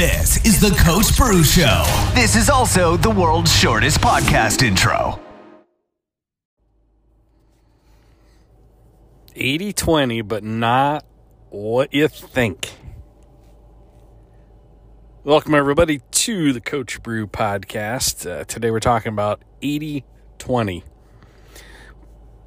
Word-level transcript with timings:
This 0.00 0.42
is 0.46 0.58
the 0.58 0.74
Coach 0.82 1.14
Bru 1.14 1.44
Show. 1.44 1.84
This 2.14 2.34
is 2.34 2.48
also 2.48 2.96
the 2.96 3.10
world's 3.10 3.54
shortest 3.54 4.00
podcast 4.00 4.62
intro. 4.62 5.20
80 9.36 9.74
20, 9.74 10.22
but 10.22 10.42
not 10.42 11.04
what 11.50 11.92
you 11.92 12.08
think. 12.08 12.70
Welcome, 15.22 15.54
everybody, 15.54 16.00
to 16.12 16.54
the 16.54 16.62
Coach 16.62 17.02
Bru 17.02 17.26
podcast. 17.26 18.24
Uh, 18.24 18.44
today 18.44 18.70
we're 18.70 18.80
talking 18.80 19.12
about 19.12 19.42
80 19.60 20.06
20, 20.38 20.82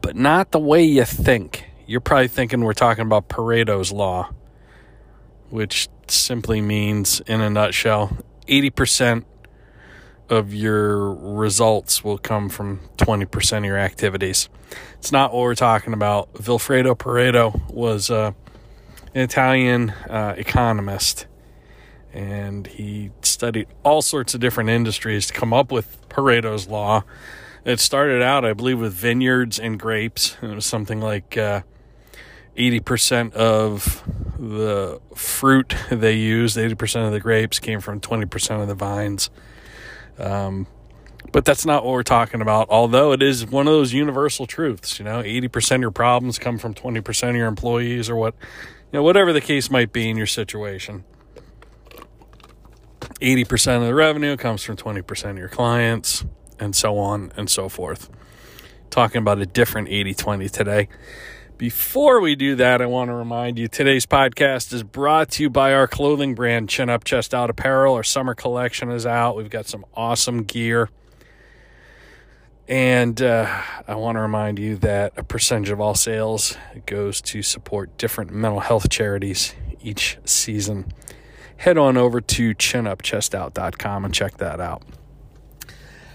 but 0.01 0.15
not 0.15 0.49
the 0.49 0.59
way 0.59 0.83
you 0.83 1.05
think. 1.05 1.65
You're 1.85 2.01
probably 2.01 2.29
thinking 2.29 2.61
we're 2.61 2.73
talking 2.73 3.03
about 3.05 3.29
Pareto's 3.29 3.91
Law, 3.91 4.31
which 5.51 5.87
simply 6.13 6.61
means, 6.61 7.19
in 7.21 7.41
a 7.41 7.49
nutshell, 7.49 8.17
80% 8.47 9.25
of 10.29 10.53
your 10.53 11.13
results 11.13 12.03
will 12.03 12.17
come 12.17 12.49
from 12.49 12.79
20% 12.97 13.57
of 13.57 13.65
your 13.65 13.77
activities. 13.77 14.49
It's 14.93 15.11
not 15.11 15.33
what 15.33 15.41
we're 15.41 15.55
talking 15.55 15.93
about. 15.93 16.33
Vilfredo 16.33 16.97
Pareto 16.97 17.71
was 17.71 18.09
uh, 18.09 18.31
an 19.13 19.21
Italian 19.21 19.89
uh, 19.89 20.33
economist, 20.37 21.27
and 22.11 22.67
he 22.67 23.11
studied 23.21 23.67
all 23.83 24.01
sorts 24.01 24.33
of 24.33 24.39
different 24.39 24.69
industries 24.69 25.27
to 25.27 25.33
come 25.33 25.53
up 25.53 25.71
with 25.71 26.09
Pareto's 26.09 26.67
Law. 26.67 27.03
It 27.65 27.79
started 27.79 28.21
out, 28.21 28.43
I 28.43 28.53
believe, 28.53 28.79
with 28.79 28.93
vineyards 28.93 29.59
and 29.59 29.79
grapes. 29.79 30.37
It 30.41 30.53
was 30.53 30.65
something 30.65 30.99
like 30.99 31.37
uh, 31.37 31.61
80% 32.57 33.33
of 33.33 34.03
the 34.37 34.99
fruit 35.15 35.75
they 35.89 36.13
used, 36.13 36.57
80% 36.57 37.07
of 37.07 37.11
the 37.11 37.19
grapes 37.19 37.59
came 37.59 37.79
from 37.79 37.99
20% 37.99 38.61
of 38.61 38.67
the 38.67 38.75
vines. 38.75 39.29
Um, 40.17 40.67
but 41.31 41.45
that's 41.45 41.65
not 41.65 41.83
what 41.83 41.93
we're 41.93 42.03
talking 42.03 42.41
about, 42.41 42.69
although 42.69 43.11
it 43.11 43.23
is 43.23 43.45
one 43.45 43.67
of 43.67 43.73
those 43.73 43.93
universal 43.93 44.45
truths. 44.45 44.99
You 44.99 45.05
know, 45.05 45.23
80% 45.23 45.75
of 45.75 45.81
your 45.81 45.91
problems 45.91 46.37
come 46.37 46.57
from 46.59 46.73
20% 46.73 47.29
of 47.29 47.35
your 47.35 47.47
employees 47.47 48.09
or 48.09 48.15
what, 48.15 48.35
you 48.91 48.99
know, 48.99 49.03
whatever 49.03 49.33
the 49.33 49.41
case 49.41 49.71
might 49.71 49.91
be 49.91 50.09
in 50.09 50.17
your 50.17 50.27
situation. 50.27 51.03
80% 53.19 53.77
of 53.77 53.83
the 53.83 53.95
revenue 53.95 54.37
comes 54.37 54.63
from 54.63 54.75
20% 54.75 55.31
of 55.31 55.37
your 55.37 55.49
clients, 55.49 56.25
and 56.59 56.75
so 56.75 56.97
on 56.97 57.31
and 57.35 57.49
so 57.49 57.69
forth. 57.69 58.09
Talking 58.89 59.19
about 59.19 59.39
a 59.39 59.45
different 59.45 59.89
80 59.89 60.13
20 60.13 60.49
today. 60.49 60.89
Before 61.57 62.19
we 62.19 62.35
do 62.35 62.55
that, 62.55 62.81
I 62.81 62.87
want 62.87 63.09
to 63.09 63.13
remind 63.13 63.59
you 63.59 63.67
today's 63.67 64.07
podcast 64.07 64.73
is 64.73 64.81
brought 64.81 65.29
to 65.31 65.43
you 65.43 65.51
by 65.51 65.71
our 65.73 65.87
clothing 65.87 66.33
brand, 66.33 66.67
Chin 66.67 66.89
Up 66.89 67.03
Chest 67.03 67.31
Out 67.31 67.51
Apparel. 67.51 67.93
Our 67.93 68.03
summer 68.03 68.33
collection 68.33 68.89
is 68.89 69.05
out. 69.05 69.37
We've 69.37 69.51
got 69.51 69.67
some 69.67 69.85
awesome 69.93 70.43
gear. 70.43 70.89
And 72.67 73.21
uh, 73.21 73.61
I 73.87 73.93
want 73.95 74.15
to 74.15 74.21
remind 74.21 74.57
you 74.57 74.77
that 74.77 75.13
a 75.15 75.23
percentage 75.23 75.69
of 75.69 75.79
all 75.79 75.93
sales 75.93 76.57
goes 76.87 77.21
to 77.21 77.43
support 77.43 77.99
different 77.99 78.31
mental 78.31 78.61
health 78.61 78.89
charities 78.89 79.53
each 79.79 80.17
season. 80.25 80.91
Head 81.57 81.77
on 81.77 81.97
over 81.97 82.19
to 82.19 82.55
chinupchestout.com 82.55 84.05
and 84.05 84.13
check 84.13 84.37
that 84.37 84.59
out. 84.59 84.81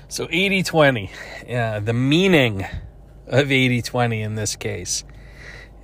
So 0.09 0.27
80 0.31 0.65
20, 0.65 1.11
yeah, 1.47 1.79
the 1.79 1.93
meaning 1.93 2.67
of 3.29 3.53
80 3.53 3.83
20 3.83 4.21
in 4.21 4.35
this 4.35 4.57
case 4.57 5.05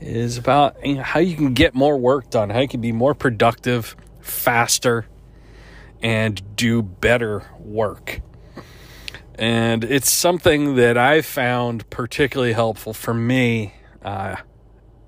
is 0.01 0.39
about 0.39 0.77
how 0.87 1.21
you 1.21 1.37
can 1.37 1.55
get 1.55 1.75
more 1.75 1.97
work 1.97 2.31
done, 2.31 2.51
how 2.51 2.61
you 2.61 2.69
can 2.69 2.81
be 2.81 2.93
more 2.93 3.15
productive, 3.15 3.97
faster, 4.21 5.07
and 6.03 6.57
do 6.57 6.83
better 6.83 7.45
work. 7.59 8.21
And 9.37 9.83
it's 9.83 10.11
something 10.11 10.77
that 10.77 10.97
I've 10.97 11.27
found 11.27 11.89
particularly 11.91 12.53
helpful 12.53 12.93
for 12.93 13.15
me, 13.15 13.75
uh, 14.03 14.37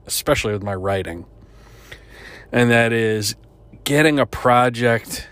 especially 0.07 0.53
with 0.53 0.63
my 0.63 0.75
writing. 0.75 1.27
And 2.51 2.71
that 2.71 2.93
is 2.93 3.37
getting 3.85 4.19
a 4.19 4.27
project 4.27 5.29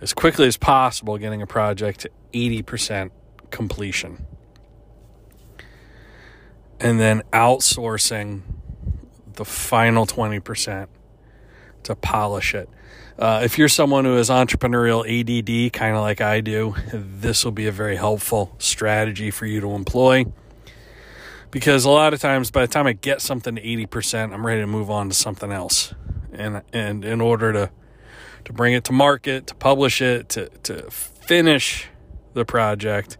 as 0.00 0.14
quickly 0.14 0.46
as 0.46 0.56
possible, 0.56 1.18
getting 1.18 1.42
a 1.42 1.46
project 1.46 2.00
to 2.00 2.10
80% 2.32 3.10
completion 3.50 4.26
and 6.82 6.98
then 6.98 7.22
outsourcing 7.32 8.42
the 9.34 9.44
final 9.44 10.04
20% 10.04 10.88
to 11.84 11.94
polish 11.94 12.54
it. 12.54 12.68
Uh, 13.18 13.40
if 13.44 13.56
you're 13.56 13.68
someone 13.68 14.04
who 14.04 14.16
has 14.16 14.30
entrepreneurial 14.30 15.02
ADD, 15.06 15.72
kind 15.72 15.94
of 15.94 16.02
like 16.02 16.20
I 16.20 16.40
do, 16.40 16.74
this 16.92 17.44
will 17.44 17.52
be 17.52 17.66
a 17.66 17.72
very 17.72 17.96
helpful 17.96 18.54
strategy 18.58 19.30
for 19.30 19.46
you 19.46 19.60
to 19.60 19.72
employ. 19.72 20.24
Because 21.50 21.84
a 21.84 21.90
lot 21.90 22.14
of 22.14 22.20
times, 22.20 22.50
by 22.50 22.62
the 22.62 22.72
time 22.72 22.86
I 22.86 22.94
get 22.94 23.20
something 23.20 23.54
to 23.56 23.62
80%, 23.62 24.32
I'm 24.32 24.44
ready 24.44 24.62
to 24.62 24.66
move 24.66 24.90
on 24.90 25.08
to 25.08 25.14
something 25.14 25.52
else. 25.52 25.94
And, 26.32 26.62
and 26.72 27.04
in 27.04 27.20
order 27.20 27.52
to, 27.52 27.70
to 28.46 28.52
bring 28.52 28.72
it 28.72 28.84
to 28.84 28.92
market, 28.92 29.46
to 29.48 29.54
publish 29.54 30.00
it, 30.00 30.30
to, 30.30 30.48
to 30.64 30.90
finish 30.90 31.88
the 32.32 32.46
project, 32.46 33.18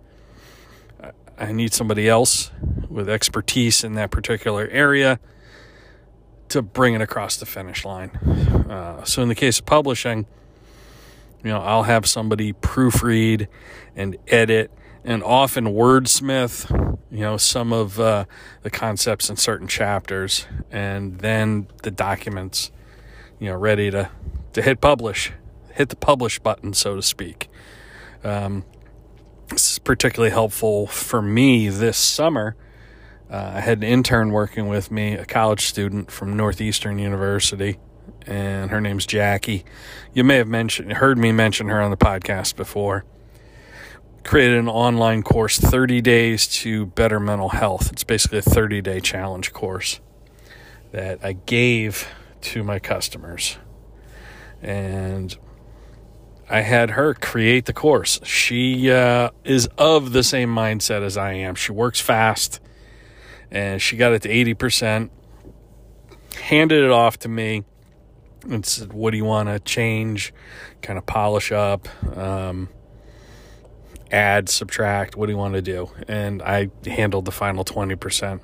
I 1.42 1.50
need 1.50 1.74
somebody 1.74 2.08
else 2.08 2.52
with 2.88 3.08
expertise 3.08 3.82
in 3.82 3.94
that 3.94 4.12
particular 4.12 4.68
area 4.68 5.18
to 6.50 6.62
bring 6.62 6.94
it 6.94 7.00
across 7.00 7.36
the 7.36 7.46
finish 7.46 7.84
line. 7.84 8.10
Uh, 8.70 9.02
so, 9.02 9.22
in 9.22 9.28
the 9.28 9.34
case 9.34 9.58
of 9.58 9.66
publishing, 9.66 10.26
you 11.42 11.50
know, 11.50 11.60
I'll 11.60 11.82
have 11.82 12.06
somebody 12.06 12.52
proofread 12.52 13.48
and 13.96 14.16
edit 14.28 14.70
and 15.02 15.24
often 15.24 15.64
wordsmith, 15.64 16.70
you 17.10 17.20
know, 17.20 17.36
some 17.38 17.72
of 17.72 17.98
uh, 17.98 18.26
the 18.62 18.70
concepts 18.70 19.28
in 19.28 19.36
certain 19.36 19.66
chapters, 19.66 20.46
and 20.70 21.18
then 21.18 21.66
the 21.82 21.90
documents, 21.90 22.70
you 23.40 23.48
know, 23.48 23.56
ready 23.56 23.90
to 23.90 24.10
to 24.52 24.62
hit 24.62 24.80
publish, 24.80 25.32
hit 25.72 25.88
the 25.88 25.96
publish 25.96 26.38
button, 26.38 26.72
so 26.72 26.94
to 26.94 27.02
speak. 27.02 27.48
Um, 28.22 28.64
this 29.48 29.72
is 29.72 29.78
particularly 29.78 30.30
helpful 30.32 30.86
for 30.86 31.22
me 31.22 31.68
this 31.68 31.96
summer. 31.98 32.56
Uh, 33.30 33.52
I 33.56 33.60
had 33.60 33.78
an 33.78 33.84
intern 33.84 34.30
working 34.30 34.68
with 34.68 34.90
me, 34.90 35.14
a 35.14 35.24
college 35.24 35.62
student 35.62 36.10
from 36.10 36.36
Northeastern 36.36 36.98
University, 36.98 37.78
and 38.26 38.70
her 38.70 38.80
name's 38.80 39.06
Jackie. 39.06 39.64
You 40.12 40.24
may 40.24 40.36
have 40.36 40.48
mentioned 40.48 40.92
heard 40.94 41.18
me 41.18 41.32
mention 41.32 41.68
her 41.68 41.80
on 41.80 41.90
the 41.90 41.96
podcast 41.96 42.56
before. 42.56 43.04
Created 44.24 44.58
an 44.58 44.68
online 44.68 45.22
course, 45.22 45.58
30 45.58 46.00
Days 46.00 46.46
to 46.46 46.86
Better 46.86 47.18
Mental 47.18 47.48
Health. 47.48 47.90
It's 47.90 48.04
basically 48.04 48.38
a 48.38 48.42
30 48.42 48.80
day 48.80 49.00
challenge 49.00 49.52
course 49.52 50.00
that 50.92 51.18
I 51.24 51.32
gave 51.32 52.06
to 52.42 52.62
my 52.62 52.78
customers. 52.78 53.56
And 54.60 55.36
I 56.52 56.60
had 56.60 56.90
her 56.90 57.14
create 57.14 57.64
the 57.64 57.72
course. 57.72 58.20
She 58.24 58.90
uh, 58.90 59.30
is 59.42 59.70
of 59.78 60.12
the 60.12 60.22
same 60.22 60.54
mindset 60.54 61.00
as 61.00 61.16
I 61.16 61.32
am. 61.32 61.54
She 61.54 61.72
works 61.72 61.98
fast, 61.98 62.60
and 63.50 63.80
she 63.80 63.96
got 63.96 64.12
it 64.12 64.20
to 64.22 64.28
80%, 64.28 65.08
handed 66.42 66.84
it 66.84 66.90
off 66.90 67.18
to 67.20 67.30
me, 67.30 67.64
and 68.50 68.66
said, 68.66 68.92
What 68.92 69.12
do 69.12 69.16
you 69.16 69.24
want 69.24 69.48
to 69.48 69.60
change? 69.60 70.34
Kind 70.82 70.98
of 70.98 71.06
polish 71.06 71.52
up, 71.52 71.88
um, 72.18 72.68
add, 74.10 74.50
subtract. 74.50 75.16
What 75.16 75.26
do 75.26 75.32
you 75.32 75.38
want 75.38 75.54
to 75.54 75.62
do? 75.62 75.90
And 76.06 76.42
I 76.42 76.68
handled 76.84 77.24
the 77.24 77.32
final 77.32 77.64
20% 77.64 78.40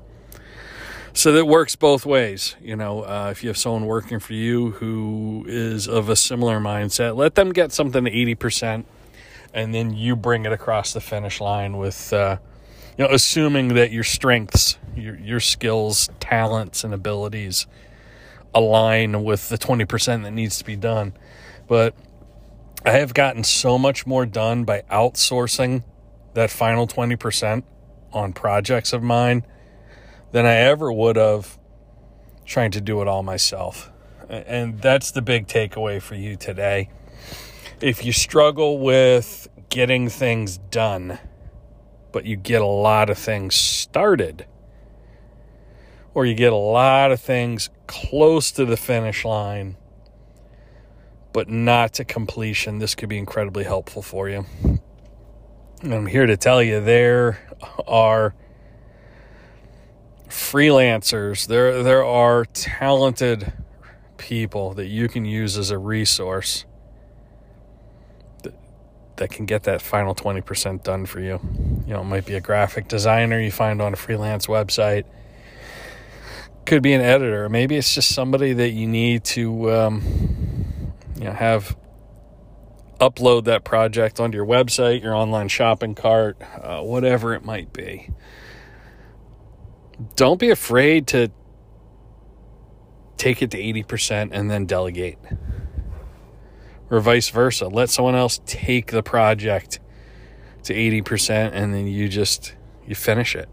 so 1.19 1.33
that 1.33 1.47
works 1.47 1.75
both 1.75 2.07
ways. 2.07 2.55
You 2.63 2.77
know, 2.77 3.03
uh, 3.03 3.31
if 3.33 3.43
you 3.43 3.49
have 3.49 3.57
someone 3.57 3.87
working 3.87 4.21
for 4.21 4.35
you 4.35 4.71
who 4.71 5.45
is 5.49 5.89
of 5.89 6.09
a 6.09 6.15
similar 6.15 6.61
mindset, 6.61 7.17
let 7.17 7.35
them 7.35 7.53
get 7.53 7.73
something 7.73 8.05
to 8.05 8.11
80%, 8.11 8.85
and 9.53 9.75
then 9.75 9.93
you 9.93 10.15
bring 10.15 10.47
it 10.47 10.53
across 10.53 10.93
the 10.93 11.01
finish 11.01 11.41
line 11.41 11.77
with, 11.77 12.13
uh, 12.13 12.37
you 12.97 13.05
know, 13.05 13.11
assuming 13.13 13.75
that 13.75 13.91
your 13.91 14.05
strengths, 14.05 14.79
your, 14.95 15.17
your 15.19 15.41
skills, 15.41 16.09
talents, 16.21 16.85
and 16.85 16.95
abilities 16.95 17.67
align 18.55 19.25
with 19.25 19.49
the 19.49 19.59
20% 19.59 20.23
that 20.23 20.31
needs 20.31 20.59
to 20.59 20.65
be 20.65 20.77
done. 20.77 21.15
But 21.67 21.97
I 22.85 22.93
have 22.93 23.13
gotten 23.13 23.43
so 23.43 23.77
much 23.77 24.07
more 24.07 24.25
done 24.25 24.63
by 24.63 24.83
outsourcing 24.83 25.83
that 26.35 26.51
final 26.51 26.87
20% 26.87 27.65
on 28.13 28.33
projects 28.33 28.93
of 28.93 29.03
mine 29.03 29.45
than 30.33 30.47
I 30.47 30.55
ever 30.55 30.93
would 30.93 31.17
have 31.17 31.59
trying 32.45 32.71
to 32.73 32.81
do 32.81 33.03
it 33.03 33.09
all 33.09 33.23
myself. 33.23 33.91
And 34.29 34.81
that's 34.81 35.11
the 35.11 35.23
big 35.23 35.47
takeaway 35.47 36.03
for 36.03 36.15
you 36.15 36.37
today. 36.37 36.91
If 37.81 38.05
you 38.05 38.13
struggle 38.13 38.79
with 38.79 39.49
getting 39.69 40.09
things 40.09 40.59
done, 40.59 41.19
but 42.13 42.25
you 42.25 42.37
get 42.37 42.61
a 42.61 42.67
lot 42.67 43.11
of 43.11 43.19
things 43.19 43.55
started, 43.55 44.47
or 46.15 46.27
you 46.27 46.35
get 46.35 46.53
a 46.53 46.57
lot 46.57 47.13
of 47.13 47.21
things 47.21 47.71
close 47.87 48.51
to 48.53 48.65
the 48.65 48.77
finish 48.77 49.25
line, 49.25 49.77
but 51.33 51.49
not 51.49 51.93
to 51.95 52.05
completion, 52.05 52.79
this 52.79 52.95
could 52.95 53.09
be 53.09 53.19
incredibly 53.19 53.65
helpful 53.65 54.03
for 54.03 54.29
you. 54.29 54.47
And 55.83 55.95
I'm 55.95 56.07
here 56.07 56.27
to 56.27 56.37
tell 56.37 56.63
you 56.63 56.81
there 56.81 57.39
are 57.87 58.35
freelancers, 60.29 61.47
there 61.47 61.83
there 61.83 62.05
are 62.05 62.45
talented 62.45 63.53
people 64.17 64.75
that 64.75 64.87
you 64.87 65.09
can 65.09 65.25
use 65.25 65.57
as 65.57 65.71
a 65.71 65.79
resource 65.79 66.65
that, 68.43 68.55
that 69.17 69.31
can 69.31 69.47
get 69.47 69.63
that 69.63 69.81
final 69.81 70.15
20% 70.15 70.83
done 70.83 71.07
for 71.07 71.21
you. 71.21 71.41
You 71.87 71.95
know, 71.95 72.01
it 72.01 72.05
might 72.05 72.27
be 72.27 72.35
a 72.35 72.41
graphic 72.41 72.89
designer 72.89 73.41
you 73.41 73.53
find 73.53 73.81
on 73.81 73.93
a 73.93 73.97
freelance 73.97 74.47
website. 74.47 75.05
Could 76.67 76.83
be 76.83 76.93
an 76.93 77.01
editor. 77.01 77.49
Maybe 77.49 77.77
it's 77.77 77.95
just 77.95 78.15
somebody 78.15 78.53
that 78.53 78.71
you 78.71 78.87
need 78.87 79.25
to 79.25 79.73
um, 79.73 80.03
you 81.17 81.25
know 81.25 81.33
have 81.33 81.77
upload 83.01 83.45
that 83.45 83.65
project 83.65 84.21
onto 84.21 84.37
your 84.37 84.47
website, 84.47 85.03
your 85.03 85.15
online 85.15 85.49
shopping 85.49 85.95
cart, 85.95 86.37
uh, 86.61 86.83
whatever 86.83 87.33
it 87.35 87.45
might 87.45 87.73
be. 87.73 88.11
Don't 90.17 90.39
be 90.39 90.51
afraid 90.51 91.07
to 91.09 91.31
take 93.17 93.43
it 93.43 93.51
to 93.51 93.59
80% 93.59 94.31
and 94.33 94.51
then 94.51 94.65
delegate. 94.65 95.19
Or 96.91 97.01
vice 97.01 97.29
versa. 97.29 97.69
Let 97.69 97.91
someone 97.91 98.15
else 98.15 98.41
take 98.47 98.93
the 98.93 99.03
project 99.03 99.81
to 100.63 100.75
80% 100.75 101.51
and 101.53 101.75
then 101.75 101.87
you 101.87 102.09
just 102.09 102.55
you 102.87 102.95
finish 102.95 103.37
it. 103.37 103.49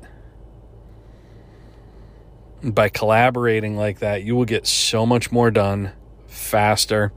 By 2.64 2.90
collaborating 2.90 3.76
like 3.76 4.00
that, 4.00 4.24
you 4.24 4.36
will 4.36 4.46
get 4.46 4.66
so 4.66 5.06
much 5.06 5.32
more 5.32 5.52
done 5.52 5.92
faster. 6.28 7.12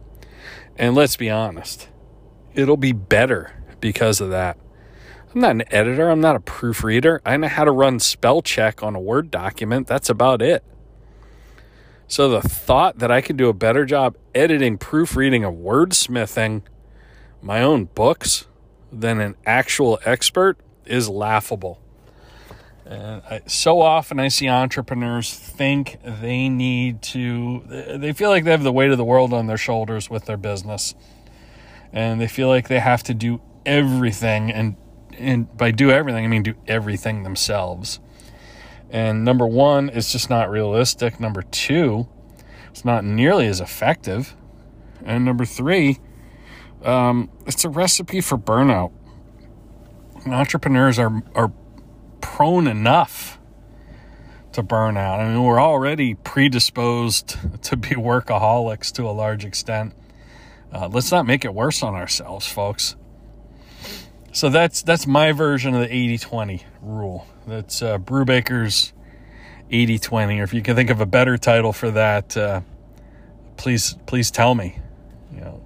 And 0.76 0.94
let's 0.94 1.16
be 1.16 1.30
honest, 1.30 1.88
it'll 2.54 2.76
be 2.76 2.92
better 2.92 3.52
because 3.80 4.20
of 4.20 4.30
that. 4.30 4.58
I'm 5.34 5.40
not 5.42 5.50
an 5.50 5.64
editor, 5.70 6.08
I'm 6.08 6.20
not 6.20 6.36
a 6.36 6.40
proofreader. 6.40 7.20
I 7.24 7.36
know 7.36 7.48
how 7.48 7.64
to 7.64 7.70
run 7.70 8.00
spell 8.00 8.40
check 8.40 8.82
on 8.82 8.94
a 8.94 9.00
Word 9.00 9.30
document. 9.30 9.86
That's 9.86 10.08
about 10.08 10.40
it. 10.40 10.64
So 12.06 12.30
the 12.30 12.40
thought 12.40 12.98
that 13.00 13.10
I 13.10 13.20
could 13.20 13.36
do 13.36 13.50
a 13.50 13.52
better 13.52 13.84
job 13.84 14.16
editing, 14.34 14.78
proofreading, 14.78 15.44
and 15.44 15.58
wordsmithing 15.58 16.62
my 17.42 17.60
own 17.60 17.84
books 17.84 18.46
than 18.90 19.20
an 19.20 19.36
actual 19.44 19.98
expert 20.06 20.56
is 20.86 21.10
laughable. 21.10 21.82
And 22.86 23.20
I, 23.30 23.42
so 23.46 23.82
often 23.82 24.18
I 24.18 24.28
see 24.28 24.48
entrepreneurs 24.48 25.34
think 25.34 25.98
they 26.02 26.48
need 26.48 27.02
to, 27.02 27.62
they 27.68 28.14
feel 28.14 28.30
like 28.30 28.44
they 28.44 28.50
have 28.52 28.62
the 28.62 28.72
weight 28.72 28.90
of 28.90 28.96
the 28.96 29.04
world 29.04 29.34
on 29.34 29.46
their 29.46 29.58
shoulders 29.58 30.08
with 30.08 30.24
their 30.24 30.38
business. 30.38 30.94
And 31.92 32.18
they 32.18 32.28
feel 32.28 32.48
like 32.48 32.68
they 32.68 32.78
have 32.78 33.02
to 33.04 33.12
do 33.12 33.42
everything. 33.66 34.50
And, 34.50 34.76
and 35.18 35.56
by 35.56 35.70
do 35.70 35.90
everything, 35.90 36.24
I 36.24 36.28
mean 36.28 36.42
do 36.42 36.54
everything 36.66 37.22
themselves. 37.22 38.00
And 38.90 39.24
number 39.24 39.46
one, 39.46 39.90
it's 39.90 40.12
just 40.12 40.30
not 40.30 40.50
realistic. 40.50 41.20
Number 41.20 41.42
two, 41.42 42.08
it's 42.70 42.84
not 42.84 43.04
nearly 43.04 43.46
as 43.46 43.60
effective. 43.60 44.34
And 45.04 45.24
number 45.24 45.44
three, 45.44 45.98
um, 46.82 47.30
it's 47.46 47.64
a 47.64 47.68
recipe 47.68 48.20
for 48.20 48.38
burnout. 48.38 48.92
Entrepreneurs 50.26 50.98
are 50.98 51.22
are 51.34 51.52
prone 52.20 52.66
enough 52.66 53.38
to 54.52 54.62
burnout. 54.62 55.20
I 55.20 55.28
mean, 55.28 55.42
we're 55.42 55.60
already 55.60 56.14
predisposed 56.14 57.36
to 57.62 57.76
be 57.76 57.90
workaholics 57.90 58.92
to 58.92 59.04
a 59.04 59.12
large 59.12 59.44
extent. 59.44 59.94
Uh, 60.72 60.88
let's 60.88 61.10
not 61.10 61.26
make 61.26 61.44
it 61.44 61.54
worse 61.54 61.82
on 61.82 61.94
ourselves, 61.94 62.46
folks. 62.46 62.96
So 64.32 64.48
that's 64.48 64.82
that's 64.82 65.06
my 65.06 65.32
version 65.32 65.74
of 65.74 65.80
the 65.80 65.88
80-20 65.88 66.62
rule. 66.82 67.26
That's 67.46 67.82
uh, 67.82 67.98
Brubaker's 67.98 68.92
80 69.70 69.98
20. 69.98 70.40
Or 70.40 70.44
if 70.44 70.54
you 70.54 70.62
can 70.62 70.76
think 70.76 70.90
of 70.90 71.00
a 71.00 71.06
better 71.06 71.36
title 71.38 71.72
for 71.72 71.90
that, 71.90 72.36
uh, 72.36 72.60
please, 73.56 73.96
please 74.06 74.30
tell 74.30 74.54
me. 74.54 74.78
You 75.34 75.40
know, 75.40 75.64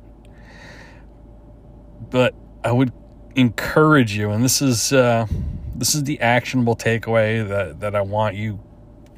but 2.11 2.35
I 2.65 2.73
would 2.73 2.93
encourage 3.37 4.15
you, 4.15 4.31
and 4.31 4.45
this 4.45 4.61
is 4.61 4.93
uh, 4.93 5.27
this 5.75 5.95
is 5.95 6.05
the 6.05 6.21
actionable 6.21 6.77
takeaway 6.77 7.47
that 7.47 7.81
that 7.81 7.95
I 7.95 8.03
want 8.03 8.37
you 8.37 8.61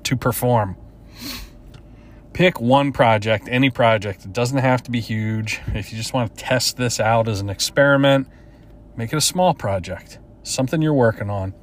to 0.05 0.17
perform. 0.17 0.77
Pick 2.33 2.61
one 2.61 2.93
project, 2.93 3.49
any 3.51 3.71
project. 3.71 4.25
It 4.25 4.33
doesn't 4.33 4.59
have 4.59 4.83
to 4.85 4.91
be 4.91 5.01
huge. 5.01 5.61
If 5.69 5.93
you 5.93 5.99
just 5.99 6.13
want 6.13 6.37
to 6.37 6.45
test 6.45 6.77
this 6.77 6.99
out 6.99 7.29
as 7.29 7.41
an 7.41 7.49
experiment, 7.49 8.29
make 8.97 9.13
it 9.13 9.17
a 9.17 9.21
small 9.21 9.55
project, 9.55 10.19
something 10.43 10.83
you're 10.83 10.95
working 10.95 11.31
on. 11.31 11.55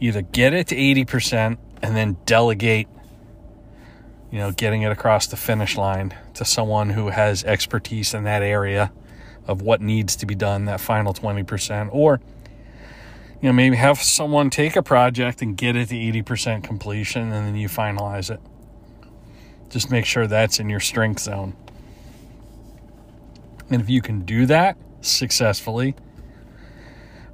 Either 0.00 0.22
get 0.22 0.54
it 0.54 0.68
to 0.68 0.76
80% 0.76 1.58
and 1.82 1.96
then 1.96 2.16
delegate 2.24 2.88
you 4.30 4.38
know 4.38 4.50
getting 4.50 4.82
it 4.82 4.90
across 4.90 5.26
the 5.26 5.36
finish 5.36 5.76
line 5.76 6.14
to 6.34 6.44
someone 6.44 6.90
who 6.90 7.08
has 7.08 7.44
expertise 7.44 8.14
in 8.14 8.24
that 8.24 8.42
area 8.42 8.92
of 9.46 9.62
what 9.62 9.80
needs 9.80 10.16
to 10.16 10.26
be 10.26 10.34
done 10.34 10.66
that 10.66 10.80
final 10.80 11.14
20% 11.14 11.88
or 11.92 12.20
you 13.40 13.48
know 13.48 13.52
maybe 13.52 13.76
have 13.76 13.98
someone 13.98 14.50
take 14.50 14.76
a 14.76 14.82
project 14.82 15.40
and 15.40 15.56
get 15.56 15.76
it 15.76 15.88
to 15.88 15.94
80% 15.94 16.62
completion 16.62 17.32
and 17.32 17.46
then 17.46 17.56
you 17.56 17.68
finalize 17.68 18.30
it. 18.30 18.40
Just 19.70 19.90
make 19.90 20.04
sure 20.04 20.26
that's 20.26 20.58
in 20.58 20.68
your 20.68 20.80
strength 20.80 21.20
zone. 21.20 21.54
And 23.70 23.82
if 23.82 23.90
you 23.90 24.00
can 24.00 24.22
do 24.22 24.46
that 24.46 24.76
successfully 25.00 25.94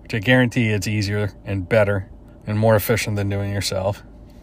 which 0.05 0.15
i 0.15 0.19
guarantee 0.21 0.69
it's 0.69 0.87
easier 0.87 1.33
and 1.45 1.69
better 1.69 2.09
and 2.47 2.59
more 2.59 2.77
efficient 2.77 3.17
than 3.17 3.29
doing 3.29 3.53
yourself. 3.53 4.03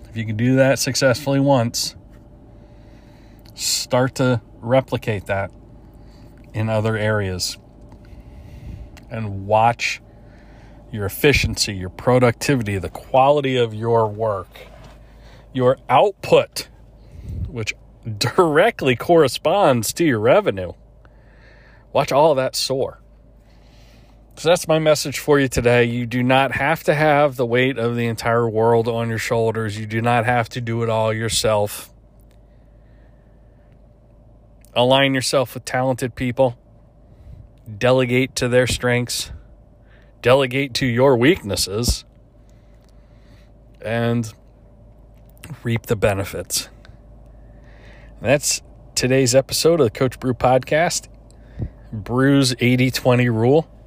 If 0.10 0.18
you 0.18 0.26
can 0.26 0.36
do 0.36 0.56
that 0.56 0.80
successfully 0.80 1.40
once, 1.40 1.96
start 3.54 4.16
to 4.16 4.42
replicate 4.60 5.28
that 5.28 5.52
in 6.54 6.70
other 6.70 6.98
areas 6.98 7.58
and 9.10 9.46
watch 9.46 10.02
your 10.92 11.06
efficiency, 11.06 11.74
your 11.74 11.90
productivity, 11.90 12.78
the 12.78 12.90
quality 12.90 13.56
of 13.56 13.74
your 13.74 14.08
work, 14.08 14.50
your 15.54 15.78
output, 15.90 16.68
which 17.48 17.74
directly 18.18 18.96
corresponds 18.96 19.94
to 19.94 20.04
your 20.04 20.20
revenue. 20.20 20.74
Watch 21.94 22.12
all 22.12 22.36
that 22.36 22.56
soar. 22.56 23.02
So 24.36 24.50
that's 24.50 24.68
my 24.68 24.80
message 24.80 25.20
for 25.20 25.40
you 25.40 25.48
today. 25.48 25.84
You 25.84 26.06
do 26.06 26.24
not 26.24 26.54
have 26.54 26.84
to 26.84 26.96
have 26.96 27.36
the 27.36 27.46
weight 27.46 27.78
of 27.78 27.96
the 27.96 28.08
entire 28.08 28.50
world 28.50 28.88
on 28.88 29.10
your 29.10 29.18
shoulders. 29.18 29.78
You 29.78 29.86
do 29.86 30.02
not 30.02 30.26
have 30.26 30.50
to 30.50 30.62
do 30.62 30.82
it 30.84 30.90
all 30.90 31.14
yourself. 31.14 31.92
Align 34.74 35.14
yourself 35.14 35.54
with 35.54 35.66
talented 35.66 36.16
people. 36.16 36.58
Delegate 37.78 38.36
to 38.38 38.48
their 38.48 38.68
strengths. 38.68 39.32
Delegate 40.22 40.74
to 40.76 40.86
your 40.86 41.18
weaknesses. 41.18 42.06
And 43.82 44.34
reap 45.64 45.88
the 45.88 45.96
benefits. 45.96 46.70
That's 48.22 48.62
today's 48.96 49.36
episode 49.36 49.80
of 49.82 49.86
the 49.86 49.92
Coach 49.92 50.20
Bru 50.20 50.34
podcast. 50.34 51.10
Bru's 51.92 52.56
80 52.60 52.92
20 52.92 53.30
rule. 53.30 53.81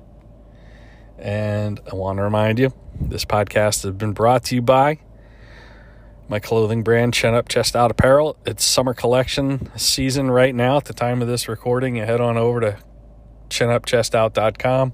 And 1.24 1.80
I 1.90 1.94
want 1.94 2.18
to 2.18 2.22
remind 2.22 2.58
you 2.58 2.74
this 3.00 3.24
podcast 3.24 3.82
has 3.82 3.92
been 3.92 4.12
brought 4.12 4.44
to 4.44 4.54
you 4.54 4.60
by 4.60 4.98
my 6.28 6.38
clothing 6.38 6.82
brand, 6.82 7.14
Chin 7.14 7.32
Up 7.32 7.48
Chest 7.48 7.74
Out 7.74 7.90
Apparel. 7.90 8.36
It's 8.44 8.62
summer 8.62 8.92
collection 8.92 9.70
season 9.74 10.30
right 10.30 10.54
now 10.54 10.76
at 10.76 10.84
the 10.84 10.92
time 10.92 11.22
of 11.22 11.28
this 11.28 11.48
recording. 11.48 11.96
You 11.96 12.04
head 12.04 12.20
on 12.20 12.36
over 12.36 12.60
to 12.60 12.78
chinupchestout.com. 13.48 14.92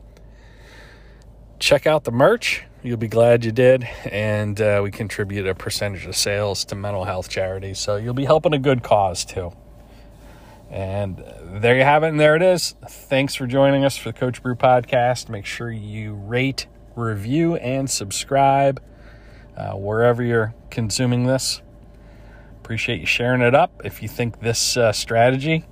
Check 1.59 1.87
out 1.89 2.05
the 2.05 2.13
merch. 2.13 2.63
You'll 2.85 2.97
be 2.97 3.09
glad 3.09 3.45
you 3.45 3.51
did. 3.51 3.83
And 4.05 4.61
uh, 4.61 4.81
we 4.85 4.93
contribute 4.93 5.49
a 5.49 5.55
percentage 5.57 6.07
of 6.07 6.15
sales 6.15 6.65
to 6.67 6.77
mental 6.77 7.05
health 7.07 7.29
charities. 7.29 7.81
So 7.81 7.97
you'll 7.97 8.15
be 8.15 8.25
helping 8.25 8.55
a 8.55 8.59
good 8.59 8.85
cause 8.85 9.25
too. 9.25 9.53
And 10.71 11.25
there 11.43 11.77
you 11.77 11.83
have 11.83 12.05
it, 12.05 12.09
and 12.09 12.21
there 12.21 12.37
it 12.37 12.43
is. 12.43 12.77
Thanks 12.89 13.35
for 13.35 13.47
joining 13.47 13.85
us 13.85 13.97
for 13.97 14.11
the 14.11 14.19
Coach 14.19 14.41
Bru 14.41 14.55
podcast. 14.55 15.29
Make 15.29 15.45
sure 15.45 15.71
you 15.71 16.15
rate, 16.15 16.69
review, 16.95 17.57
and 17.57 17.91
subscribe 17.91 18.81
uh, 19.57 19.73
wherever 19.73 20.23
you're 20.23 20.55
consuming 20.71 21.25
this. 21.27 21.61
Appreciate 22.63 23.01
you 23.01 23.07
sharing 23.07 23.43
it 23.43 23.53
up. 23.53 23.83
If 23.85 24.01
you 24.01 24.09
think 24.09 24.41
this 24.41 24.77
uh, 24.77 24.93
strategy 24.93 25.65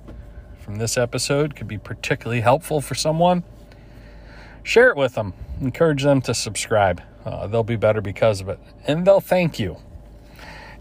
from 0.59 0.75
this 0.75 0.97
episode 0.97 1.55
could 1.55 1.67
be 1.67 1.77
particularly 1.77 2.41
helpful 2.41 2.81
for 2.81 2.93
someone, 2.93 3.45
share 4.63 4.89
it 4.89 4.97
with 4.97 5.15
them. 5.15 5.33
Encourage 5.61 6.03
them 6.03 6.21
to 6.23 6.33
subscribe. 6.33 7.01
Uh, 7.23 7.47
they'll 7.47 7.63
be 7.63 7.77
better 7.77 8.01
because 8.01 8.41
of 8.41 8.49
it, 8.49 8.59
and 8.85 9.07
they'll 9.07 9.21
thank 9.21 9.59
you. 9.59 9.77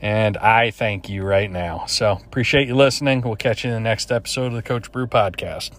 And 0.00 0.36
I 0.36 0.70
thank 0.70 1.08
you 1.08 1.24
right 1.24 1.50
now. 1.50 1.86
So 1.86 2.12
appreciate 2.12 2.68
you 2.68 2.76
listening. 2.76 3.20
We'll 3.22 3.36
catch 3.36 3.64
you 3.64 3.70
in 3.70 3.74
the 3.74 3.80
next 3.80 4.12
episode 4.12 4.46
of 4.46 4.52
the 4.52 4.62
Coach 4.62 4.92
Bru 4.92 5.06
podcast. 5.06 5.72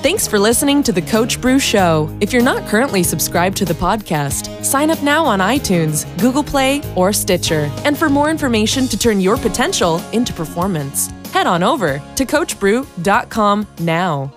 Thanks 0.00 0.28
for 0.28 0.38
listening 0.38 0.84
to 0.84 0.92
the 0.92 1.02
Coach 1.02 1.40
Bru 1.40 1.58
Show. 1.58 2.16
If 2.20 2.32
you're 2.32 2.40
not 2.40 2.68
currently 2.68 3.02
subscribed 3.02 3.56
to 3.56 3.64
the 3.64 3.74
podcast, 3.74 4.64
sign 4.64 4.90
up 4.90 5.02
now 5.02 5.24
on 5.24 5.40
iTunes, 5.40 6.06
Google 6.20 6.44
Play, 6.44 6.82
or 6.94 7.12
Stitcher. 7.12 7.68
And 7.84 7.98
for 7.98 8.08
more 8.08 8.30
information 8.30 8.86
to 8.86 8.96
turn 8.96 9.20
your 9.20 9.36
potential 9.36 9.96
into 10.12 10.32
performance, 10.32 11.08
head 11.32 11.48
on 11.48 11.64
over 11.64 12.00
to 12.14 12.24
CoachBru.com 12.24 13.66
now. 13.80 14.32